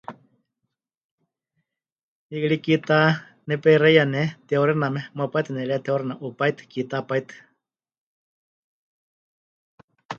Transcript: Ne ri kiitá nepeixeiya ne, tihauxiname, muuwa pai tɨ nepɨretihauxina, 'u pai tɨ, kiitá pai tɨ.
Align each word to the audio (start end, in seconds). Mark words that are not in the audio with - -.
Ne 2.29 2.37
ri 2.51 2.57
kiitá 2.65 2.99
nepeixeiya 3.47 4.03
ne, 4.13 4.21
tihauxiname, 4.47 5.01
muuwa 5.15 5.31
pai 5.31 5.41
tɨ 5.45 5.49
nepɨretihauxina, 5.55 6.13
'u 6.25 6.29
pai 6.39 6.51
tɨ, 6.57 6.63
kiitá 6.71 6.97
pai 7.09 7.21
tɨ. 7.27 7.35